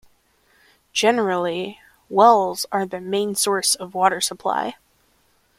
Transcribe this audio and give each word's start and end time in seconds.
Generally 0.93 1.79
wells 2.09 2.65
are 2.71 2.87
the 2.87 2.99
main 2.99 3.35
source 3.35 3.75
of 3.75 3.93
water-supply. 3.93 4.73